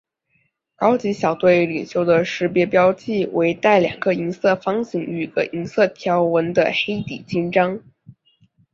[0.77, 7.79] 高级小队领袖的识别标记为带两个银色方形与一条银色横纹的黑底襟章。